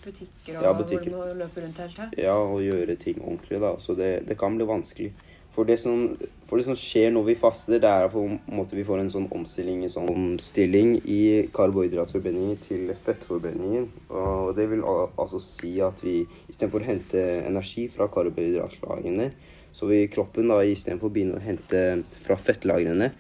Butikker 0.05 0.59
og 0.59 0.65
Ja, 0.67 0.73
butikker. 0.77 1.11
hvor 1.15 1.31
du 1.31 1.33
må 1.33 1.39
løpe 1.47 1.63
rundt 1.65 1.79
hele 1.81 1.95
tida. 1.95 2.11
Ja, 2.21 2.35
og 2.37 2.61
gjøre 2.61 2.97
ting 3.01 3.23
ordentlig, 3.25 3.61
da. 3.63 3.71
Så 3.81 3.95
det, 3.97 4.27
det 4.29 4.37
kan 4.37 4.59
bli 4.59 4.67
vanskelig. 4.69 5.13
For 5.55 5.63
det, 5.69 5.77
som, 5.79 6.09
for 6.49 6.59
det 6.59 6.67
som 6.67 6.75
skjer 6.79 7.13
når 7.15 7.29
vi 7.29 7.35
faster, 7.39 7.79
det 7.79 7.87
er 7.87 8.09
at 8.09 8.73
vi 8.75 8.85
får 8.87 9.05
en 9.05 9.11
sånn 9.15 9.29
omstilling, 9.37 9.85
en 9.85 9.93
sånn 9.93 10.09
omstilling 10.11 10.97
i 11.07 11.47
karbohydratforbrenningen 11.55 12.59
til 12.65 12.91
fettforbrenningen. 13.07 13.87
Og 14.11 14.51
det 14.59 14.67
vil 14.73 14.83
al 14.83 15.05
altså 15.15 15.39
si 15.43 15.77
at 15.85 16.03
vi 16.03 16.25
istedenfor 16.51 16.83
å 16.83 16.89
hente 16.89 17.23
energi 17.45 17.87
fra 17.93 18.09
karbohydratlagrene, 18.11 19.29
så 19.75 19.87
vil 19.91 20.11
kroppen 20.11 20.51
da 20.51 20.59
istedenfor 20.67 21.13
begynne 21.15 21.39
å 21.39 21.45
hente 21.45 21.85
fra 22.27 22.39
fettlagrene. 22.39 23.13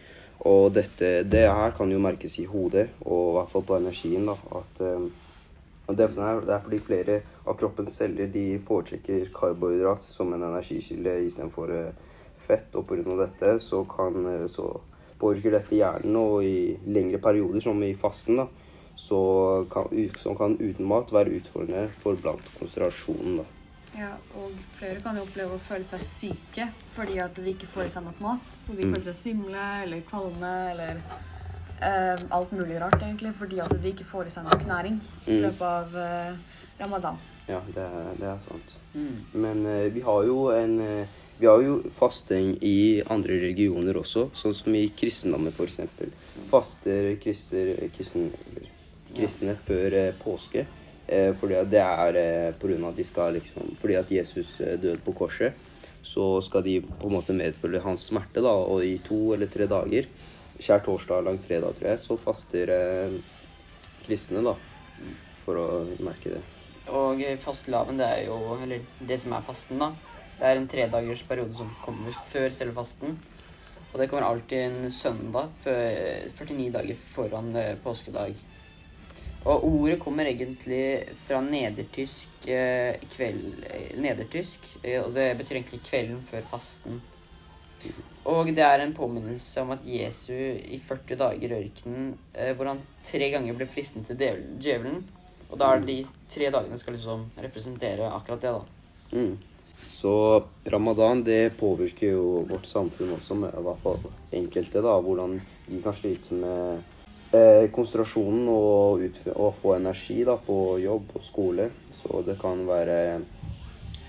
Og 0.50 0.72
dette, 0.74 1.20
det 1.30 1.44
her 1.46 1.76
kan 1.78 1.92
jo 1.94 2.02
merkes 2.02 2.34
i 2.42 2.48
hodet, 2.50 2.88
og 3.06 3.20
i 3.28 3.36
hvert 3.38 3.52
fall 3.54 3.64
på 3.68 3.78
energien, 3.78 4.26
da. 4.26 4.34
At 4.58 4.82
eh, 4.82 5.06
og 5.84 6.00
er, 6.00 6.40
det 6.40 6.54
er 6.54 6.62
fordi 6.64 6.80
flere 6.80 7.20
av 7.44 7.58
kroppens 7.60 7.92
celler 7.98 8.30
de 8.32 8.58
foretrekker 8.64 9.28
karbohydrat 9.36 10.04
som 10.08 10.32
en 10.32 10.46
energikilde 10.46 11.18
istedenfor 11.26 11.72
uh, 11.76 12.13
fett. 12.46 12.74
Og 12.74 12.86
pga. 12.88 13.16
dette 13.26 13.54
så, 13.64 13.82
kan, 13.88 14.20
eh, 14.26 14.46
så 14.50 14.68
påvirker 15.20 15.50
dette 15.58 15.76
hjernen, 15.78 16.16
og 16.20 16.44
i 16.44 16.76
lengre 16.86 17.18
perioder, 17.22 17.60
som 17.64 17.82
i 17.82 17.94
fasten, 17.94 18.36
da, 18.42 18.46
så 18.94 19.66
kan, 19.70 19.88
som 20.20 20.36
kan 20.36 20.56
uten 20.60 20.86
mat 20.86 21.10
være 21.12 21.34
utfordrende 21.40 21.88
for 22.02 22.14
blant 22.20 22.46
konsentrasjonen. 22.58 23.36
da. 23.42 23.44
Ja, 23.94 24.08
og 24.34 24.56
flere 24.74 25.00
kan 25.02 25.14
jo 25.16 25.22
oppleve 25.22 25.54
å 25.54 25.62
føle 25.62 25.86
seg 25.86 26.00
syke 26.02 26.64
fordi 26.96 27.20
at 27.22 27.36
de 27.38 27.52
ikke 27.52 27.68
får 27.70 27.84
i 27.86 27.92
seg 27.94 28.02
nok 28.02 28.20
mat. 28.20 28.48
Så 28.50 28.74
de 28.74 28.82
Mm. 28.82 28.94
føler 28.94 29.04
seg 29.12 29.14
svimle 29.14 29.66
eller 29.84 30.00
kvalme 30.08 30.50
eller 30.72 31.02
eh, 31.82 32.18
alt 32.30 32.52
mulig 32.52 32.80
rart, 32.80 32.98
egentlig, 33.02 33.34
fordi 33.38 33.60
at 33.60 33.70
de 33.82 33.88
ikke 33.92 34.06
får 34.08 34.26
i 34.26 34.30
seg 34.30 34.44
nok 34.44 34.66
næring 34.66 35.00
i 35.26 35.30
Mm. 35.30 35.42
løpet 35.42 35.62
av 35.62 35.96
eh, 35.96 36.34
ramadan. 36.80 37.18
Ja, 37.48 37.60
det, 37.66 37.86
det 38.18 38.26
er 38.28 38.38
sant. 38.38 38.74
Mm. 38.94 39.24
Men 39.32 39.66
eh, 39.66 39.90
vi 39.92 40.00
har 40.00 40.22
jo 40.24 40.48
en, 40.50 40.80
eh, 40.80 41.06
Vi 41.38 41.46
har 41.46 41.62
jo 41.62 41.80
fasting 41.98 42.54
i 42.62 43.02
andre 43.10 43.40
religioner 43.42 43.96
også, 43.98 44.28
sånn 44.38 44.54
som 44.54 44.74
i 44.78 44.86
kristendommen 44.94 45.50
f.eks. 45.50 45.80
Faster 46.50 47.08
krister, 47.22 47.72
kristen, 47.96 48.28
kristne 49.14 49.56
før 49.66 49.96
eh, 49.98 50.12
påske. 50.22 50.62
Eh, 51.06 51.32
fordi 51.40 51.58
at 51.58 51.72
det 51.72 51.82
er 51.82 52.20
eh, 52.20 52.50
på 52.54 52.70
grunn 52.70 52.86
av 52.86 52.94
at 52.94 53.00
de 53.00 53.04
skal 53.04 53.34
liksom 53.36 53.74
Fordi 53.76 53.96
at 53.98 54.12
Jesus 54.14 54.54
døde 54.56 54.96
på 55.04 55.12
korset, 55.18 55.58
så 56.04 56.40
skal 56.44 56.64
de 56.64 56.78
på 56.84 57.10
en 57.10 57.16
måte 57.16 57.36
medfølge 57.36 57.82
hans 57.84 58.06
smerte, 58.10 58.40
da. 58.44 58.54
Og 58.54 58.84
i 58.86 58.96
to 59.04 59.34
eller 59.34 59.50
tre 59.50 59.66
dager, 59.66 60.08
skjærtorsdag, 60.62 61.26
langfredag, 61.26 61.74
tror 61.78 61.90
jeg, 61.90 62.02
så 62.04 62.18
faster 62.20 62.72
eh, 62.78 63.20
kristne, 64.06 64.44
da. 64.44 64.54
For 65.44 65.60
å 65.60 65.68
merke 65.98 66.36
det. 66.36 66.42
Og 66.94 67.20
fastelavn, 67.40 67.96
det 67.96 68.06
er 68.06 68.26
jo 68.26 68.36
Eller 68.60 68.84
det 69.00 69.16
som 69.22 69.32
er 69.34 69.44
fasten, 69.44 69.80
da. 69.80 69.92
Det 70.38 70.48
er 70.48 70.58
en 70.58 70.66
tredagers 70.68 71.22
periode 71.28 71.54
som 71.56 71.70
kommer 71.84 72.16
før 72.32 72.50
selve 72.56 72.74
fasten. 72.76 73.14
Og 73.92 74.00
det 74.00 74.08
kommer 74.10 74.26
alltid 74.26 74.58
en 74.58 74.90
søndag 74.90 75.52
49 75.62 76.72
dager 76.74 76.98
foran 77.12 77.54
eh, 77.56 77.76
påskedag. 77.84 78.34
Og 79.44 79.66
ordet 79.68 80.00
kommer 80.02 80.26
egentlig 80.26 81.04
fra 81.28 81.38
nedertysk 81.44 82.48
eh, 82.50 82.98
kveld... 83.14 83.62
eh, 83.70 83.92
Nedertysk, 84.02 84.66
og 85.04 85.12
det 85.14 85.28
betyr 85.38 85.60
egentlig 85.60 85.82
kvelden 85.86 86.24
før 86.26 86.42
fasten. 86.56 86.98
Og 88.24 88.48
det 88.56 88.64
er 88.64 88.80
en 88.80 88.96
påminnelse 88.96 89.62
om 89.62 89.70
at 89.76 89.86
Jesu 89.86 90.32
i 90.32 90.80
40 90.80 91.20
dager 91.20 91.52
i 91.52 91.58
ørkenen, 91.60 92.14
hvor 92.56 92.70
han 92.70 92.80
tre 93.04 93.28
ganger 93.30 93.58
ble 93.58 93.66
fristen 93.68 94.06
til 94.08 94.16
djevelen. 94.16 95.02
Og 95.50 95.58
da 95.60 95.68
er 95.74 95.82
det 95.84 95.90
de 95.90 96.28
tre 96.32 96.48
dagene 96.50 96.78
skal 96.80 96.96
liksom 96.96 97.26
representere 97.44 98.08
akkurat 98.16 98.40
det, 98.40 98.54
da. 98.56 99.18
Mm. 99.20 99.36
Så 99.90 100.42
ramadan 100.64 101.22
det 101.24 101.56
påvirker 101.60 102.12
jo 102.12 102.44
vårt 102.48 102.66
samfunn 102.66 103.14
også, 103.16 103.36
med 103.38 103.54
i 103.56 103.62
hvert 103.64 103.84
fall 103.84 104.02
enkelte. 104.32 104.82
da, 104.82 104.98
Hvordan 105.00 105.38
de 105.66 105.80
kan 105.82 105.96
slite 105.96 106.34
med 106.34 106.82
eh, 107.32 107.70
konsentrasjonen 107.72 108.48
og, 108.52 109.04
og 109.34 109.54
få 109.62 109.76
energi 109.78 110.20
da, 110.26 110.36
på 110.36 110.78
jobb 110.82 111.14
og 111.14 111.24
skole. 111.24 111.70
Så 112.02 112.22
det 112.26 112.36
kan 112.40 112.66
være, 112.68 112.98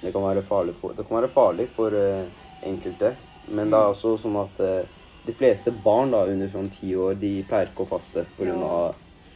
det 0.01 0.11
kan 0.11 0.27
være 0.27 0.43
farlig 0.43 0.75
for, 0.81 0.97
det 0.97 1.07
kan 1.07 1.21
være 1.21 1.31
farlig 1.33 1.69
for 1.75 1.95
eh, 1.95 2.27
enkelte. 2.65 3.15
Men 3.47 3.69
det 3.69 3.79
er 3.79 3.93
også 3.93 4.15
sånn 4.23 4.37
at 4.41 4.61
eh, 4.65 4.93
de 5.25 5.33
fleste 5.33 5.73
barn 5.85 6.13
da, 6.13 6.25
under 6.29 6.49
sånn 6.51 6.69
ti 6.73 6.93
år 6.97 7.17
de 7.21 7.39
pleier 7.49 7.71
ikke 7.71 7.85
å 7.85 7.91
faste 7.95 8.25
pga. 8.37 8.53
Ja. 8.53 8.83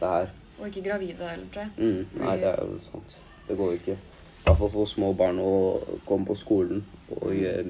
det 0.00 0.14
her. 0.14 0.30
Og 0.60 0.68
ikke 0.68 0.84
gravide 0.84 1.26
heller, 1.26 1.48
tror 1.52 1.66
jeg. 1.66 1.72
Mm, 1.78 2.20
nei, 2.20 2.36
det 2.40 2.50
er 2.52 2.64
jo 2.68 2.80
sant. 2.84 3.14
Det 3.48 3.56
går 3.58 3.72
jo 3.72 3.78
ikke. 3.80 3.96
Hvert 4.44 4.58
fall 4.58 4.70
for 4.72 4.86
små 4.88 5.12
barn 5.16 5.38
å 5.38 5.52
komme 6.06 6.26
på 6.26 6.36
skolen 6.36 6.82
og 7.20 7.32
eh, 7.36 7.66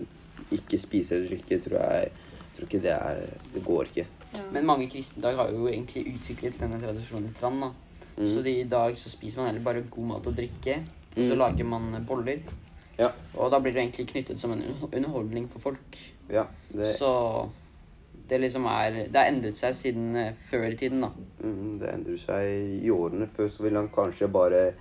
ikke 0.54 0.78
spise 0.80 1.16
eller 1.16 1.28
drikke, 1.32 1.58
tror 1.64 1.78
jeg 1.80 2.10
tror 2.56 2.66
ikke 2.68 2.80
det 2.82 2.92
er 2.94 3.20
Det 3.54 3.62
går 3.64 3.84
ikke. 3.90 4.06
Ja. 4.34 4.42
Men 4.52 4.66
mange 4.66 4.88
kristne 4.90 5.18
i 5.18 5.22
dag 5.26 5.36
har 5.36 5.50
jo 5.50 5.66
egentlig 5.70 6.06
utviklet 6.14 6.58
denne 6.60 6.78
tradisjonen 6.82 7.28
litt. 7.28 7.40
grann, 7.40 7.60
Da. 7.60 7.70
Mm. 8.18 8.26
Så 8.26 8.42
de, 8.44 8.50
i 8.60 8.64
dag 8.68 8.96
så 8.98 9.08
spiser 9.10 9.38
man 9.40 9.46
heller 9.50 9.64
bare 9.64 9.82
god 9.90 10.06
mat 10.06 10.26
og 10.26 10.34
drikke. 10.36 10.80
Og 11.16 11.22
så 11.24 11.32
Mm. 11.34 11.38
lager 11.38 11.64
man 11.64 12.04
boller. 12.06 12.40
Ja. 12.98 13.08
Og 13.34 13.50
da 13.50 13.58
blir 13.60 13.72
det 13.72 13.82
egentlig 13.82 14.06
knyttet 14.12 14.38
som 14.40 14.52
en 14.52 14.62
underholdning 14.92 15.48
for 15.48 15.58
folk. 15.58 15.96
Ja, 16.30 16.44
det, 16.72 16.96
Så 16.98 17.48
det 18.28 18.40
liksom 18.40 18.66
er 18.66 18.90
Det 19.08 19.14
har 19.16 19.26
endret 19.32 19.56
seg 19.56 19.72
siden 19.74 20.14
eh, 20.16 20.32
før 20.50 20.70
i 20.70 20.76
tiden, 20.76 21.00
da. 21.00 21.08
mm, 21.42 21.78
det 21.80 21.88
endrer 21.94 22.16
seg 22.18 22.82
i 22.84 22.90
årene. 22.90 23.26
Før 23.26 23.48
så 23.48 23.62
ville 23.62 23.78
han 23.78 23.88
kanskje 23.88 24.28
bare 24.30 24.74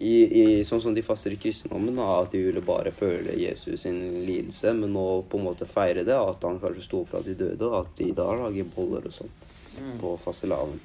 i, 0.00 0.14
i, 0.42 0.64
Sånn 0.64 0.80
som 0.80 0.94
de 0.94 1.02
faster 1.02 1.32
i 1.34 1.38
kristendommen, 1.40 1.96
da, 1.98 2.06
at 2.22 2.30
de 2.32 2.42
ville 2.44 2.60
bare 2.62 2.92
føle 2.94 3.34
Jesus 3.38 3.82
sin 3.82 3.98
lidelse, 4.26 4.72
men 4.78 4.92
nå 4.94 5.06
på 5.28 5.38
en 5.40 5.44
måte 5.48 5.66
feire 5.66 6.04
det, 6.06 6.14
at 6.14 6.44
han 6.46 6.60
kanskje 6.62 6.84
sto 6.86 7.04
fra 7.08 7.20
de 7.26 7.34
døde, 7.34 7.66
og 7.66 7.80
at 7.80 7.96
de 7.98 8.12
da 8.14 8.28
lager 8.38 8.68
boller 8.76 9.06
og 9.10 9.12
sånn 9.22 9.30
Mm. 9.78 9.98
på 10.00 10.16
fastelavn. 10.24 10.80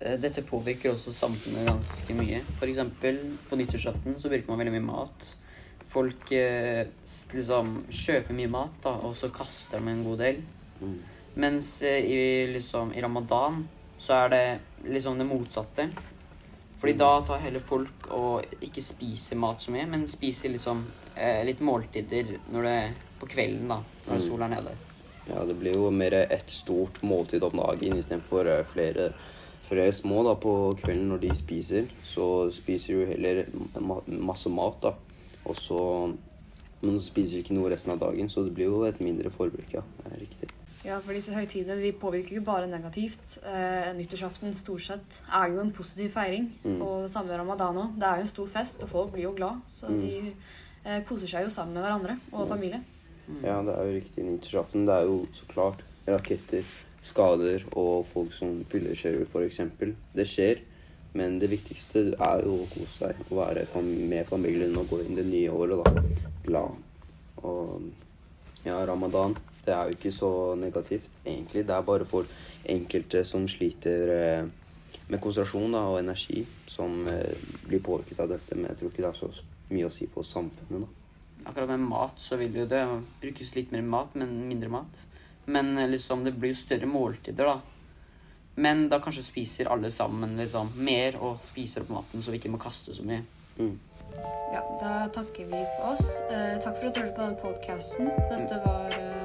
Eh, 0.00 0.16
Dette 0.18 0.42
påvirker 0.42 0.90
også 0.90 1.12
samfunnet 1.14 1.66
ganske 1.68 2.14
mye. 2.18 2.40
Eksempel 2.66 3.20
på 3.48 3.54
nyttårsaften 3.56 4.16
så 4.18 4.28
bruker 4.28 4.48
man 4.48 4.58
veldig 4.58 4.72
mye 4.72 4.86
mat. 4.88 5.28
Folk 5.92 6.32
eh, 6.32 6.86
liksom 7.32 7.84
kjøper 7.88 8.34
mye 8.34 8.50
mat, 8.50 8.74
da, 8.82 8.96
og 9.06 9.14
så 9.14 9.30
kaster 9.30 9.78
de 9.78 9.92
en 9.92 10.02
god 10.02 10.18
del. 10.18 10.40
Mm. 10.80 10.96
Mens 11.36 11.82
eh, 11.86 12.02
i, 12.02 12.46
liksom, 12.52 12.90
i 12.96 13.00
ramadan 13.04 13.62
så 13.96 14.24
er 14.24 14.28
det 14.34 14.44
liksom 14.90 15.18
det 15.22 15.28
motsatte. 15.30 15.86
Fordi 16.82 16.96
da 16.98 17.10
tar 17.22 17.38
heller 17.38 17.62
folk 17.62 18.08
og 18.10 18.56
ikke 18.58 18.82
spiser 18.82 19.38
mat 19.38 19.62
så 19.62 19.70
mye, 19.70 19.86
men 19.86 20.08
spiser 20.10 20.50
liksom 20.50 20.80
eh, 21.14 21.44
litt 21.46 21.60
måltider 21.62 22.32
det, 22.50 22.78
på 23.20 23.28
kvelden, 23.30 23.68
da, 23.70 23.76
når 24.08 24.16
Mm. 24.18 24.24
sola 24.26 24.48
er 24.48 24.54
nede. 24.56 24.72
Ja, 25.28 25.44
det 25.46 25.54
blir 25.60 25.76
jo 25.76 25.90
mer 25.94 26.12
ett 26.12 26.50
stort 26.50 26.98
måltid 27.02 27.44
om 27.46 27.54
dagen 27.54 27.98
istedenfor 27.98 28.50
eh, 28.50 28.64
flere, 28.66 29.12
flere 29.68 29.92
små 29.92 30.24
da, 30.26 30.34
på 30.34 30.74
kvelden 30.82 31.08
når 31.12 31.22
de 31.22 31.30
spiser. 31.38 31.86
Så 32.02 32.50
spiser 32.50 32.98
du 32.98 33.06
heller 33.12 33.44
ma 33.78 34.00
masse 34.06 34.50
mat, 34.50 34.82
da. 34.82 34.94
Og 35.44 35.56
så 35.56 36.12
Men 36.82 36.98
så 36.98 37.06
spiser 37.06 37.36
du 37.36 37.42
ikke 37.44 37.54
noe 37.54 37.70
resten 37.70 37.92
av 37.92 38.00
dagen, 38.00 38.26
så 38.28 38.42
det 38.42 38.56
blir 38.56 38.66
jo 38.66 38.82
et 38.82 38.98
mindre 39.00 39.30
forbruk, 39.30 39.70
ja. 39.72 39.84
Det 40.02 40.12
er 40.16 40.20
riktig. 40.24 40.48
Ja, 40.84 40.96
for 40.98 41.14
disse 41.14 41.30
høytidene 41.34 41.76
de 41.78 41.92
påvirker 41.94 42.34
ikke 42.36 42.44
bare 42.48 42.66
negativt. 42.66 43.36
Eh, 43.46 43.92
nyttårsaften 43.94 44.54
stort 44.58 44.82
sett 44.82 45.18
er 45.32 45.52
jo 45.52 45.60
en 45.62 45.70
positiv 45.74 46.10
feiring. 46.16 46.48
Mm. 46.64 46.80
Og 46.82 47.04
det 47.04 47.10
samme 47.12 47.30
med 47.30 47.38
ramadan 47.38 47.78
òg. 47.84 47.92
Det 48.00 48.08
er 48.08 48.16
jo 48.18 48.26
en 48.26 48.32
stor 48.32 48.48
fest, 48.56 48.82
og 48.82 48.88
folk 48.90 49.12
blir 49.14 49.28
jo 49.28 49.34
glad. 49.36 49.60
Så 49.68 49.88
Mm. 49.92 50.00
de 50.00 50.32
eh, 50.84 51.04
koser 51.06 51.28
seg 51.30 51.44
jo 51.44 51.50
sammen 51.54 51.74
med 51.74 51.82
hverandre 51.84 52.18
og 52.32 52.48
familie. 52.48 52.82
Mm. 53.28 53.44
Ja, 53.44 53.60
det 53.62 53.74
er 53.78 53.84
jo 53.86 54.00
riktig. 54.00 54.24
Nyttårsaften, 54.24 54.86
det 54.86 54.94
er 54.94 55.04
jo 55.06 55.26
så 55.32 55.46
klart 55.46 55.82
raketter, 56.08 56.64
skader 57.02 57.62
og 57.76 58.06
folk 58.06 58.32
som 58.32 58.64
fyllekjører, 58.64 59.26
f.eks. 59.30 59.60
Det 60.16 60.26
skjer. 60.26 60.58
Men 61.14 61.38
det 61.38 61.50
viktigste 61.50 62.14
er 62.18 62.42
jo 62.42 62.54
å 62.64 62.68
kose 62.72 62.98
seg 62.98 63.14
og 63.30 63.36
være 63.38 63.66
med 63.84 64.26
familien 64.26 64.74
og 64.80 64.88
gå 64.88 65.02
inn 65.04 65.14
det 65.14 65.26
nye 65.26 65.50
året 65.50 65.84
da, 65.84 66.02
glad. 66.46 66.70
Og 67.44 67.82
ja, 68.64 68.78
ramadan, 68.86 69.36
det 69.64 69.74
er 69.74 69.88
jo 69.88 69.96
ikke 69.96 70.12
så 70.14 70.32
negativt, 70.58 71.10
egentlig. 71.26 71.66
Det 71.66 71.74
er 71.74 71.86
bare 71.86 72.06
for 72.08 72.26
enkelte 72.68 73.24
som 73.26 73.46
sliter 73.50 74.12
eh, 74.16 74.48
med 75.08 75.20
konsentrasjon 75.20 75.74
da, 75.74 75.84
og 75.92 76.00
energi, 76.00 76.44
som 76.66 77.06
eh, 77.10 77.36
blir 77.66 77.82
påvirket 77.84 78.24
av 78.24 78.32
dette. 78.34 78.58
Men 78.58 78.70
jeg 78.70 78.80
tror 78.80 78.92
ikke 78.92 79.04
det 79.04 79.10
er 79.12 79.20
så 79.20 79.30
mye 79.72 79.88
å 79.88 79.94
si 79.94 80.08
for 80.10 80.26
samfunnet, 80.26 80.86
da. 80.86 80.98
Akkurat 81.50 81.72
med 81.72 81.88
mat 81.90 82.20
så 82.22 82.36
vil 82.38 82.54
jo 82.54 82.68
det 82.70 82.84
brukes 83.22 83.56
litt 83.56 83.72
mer 83.74 83.82
mat, 83.82 84.12
men 84.14 84.34
mindre 84.48 84.70
mat. 84.70 85.04
Men 85.46 85.76
eh, 85.78 85.90
liksom, 85.90 86.24
det 86.26 86.34
blir 86.38 86.54
jo 86.54 86.62
større 86.62 86.90
måltider, 86.90 87.54
da. 87.54 87.60
Men 88.54 88.88
da 88.92 88.98
kanskje 89.00 89.24
spiser 89.24 89.70
alle 89.72 89.88
sammen 89.90 90.36
liksom 90.36 90.74
mer 90.76 91.16
og 91.22 91.40
spiser 91.40 91.86
opp 91.86 91.94
maten, 91.94 92.22
så 92.22 92.34
vi 92.34 92.42
ikke 92.42 92.52
må 92.52 92.60
kaste 92.60 92.94
så 92.94 93.06
mye. 93.06 93.22
Mm. 93.58 93.78
Ja, 94.52 94.60
Da 94.80 95.08
takker 95.14 95.46
vi 95.48 95.62
for 95.76 95.94
oss. 95.94 96.08
Eh, 96.28 96.58
takk 96.60 96.76
for 96.76 96.90
at 96.90 96.94
du 96.94 97.00
hørte 97.00 97.14
på 97.16 97.22
denne 97.22 97.40
podkasten. 97.40 98.10
Dette 98.28 98.58
var 98.66 98.92
eh, 98.98 99.21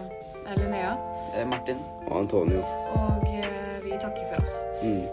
Linnea, 0.56 0.96
Eh, 1.36 1.46
Martin? 1.48 1.78
Og 2.08 2.20
Antonio. 2.20 2.62
og 2.94 3.24
eh, 3.28 3.84
vi 3.84 3.90
takker 4.02 4.24
for 4.34 4.42
oss. 4.44 4.54
Mm. 4.84 5.04